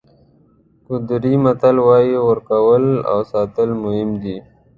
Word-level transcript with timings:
کوردي 0.85 1.33
متل 1.43 1.75
وایي 1.87 2.15
ورکول 2.27 2.85
او 3.11 3.17
ساتل 3.31 3.69
مهم 3.83 4.09
دي. 4.23 4.37